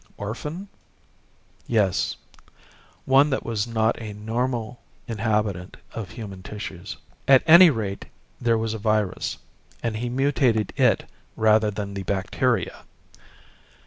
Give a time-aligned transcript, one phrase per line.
[0.17, 0.67] "Orphan?"
[1.67, 2.15] "Yes
[3.05, 6.97] one that was not a normal inhabitant of human tissues.
[7.27, 8.05] At any rate
[8.41, 9.37] there was a virus
[9.83, 12.83] and he mutated it rather than the bacteria.